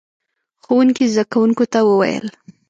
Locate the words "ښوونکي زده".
0.63-1.23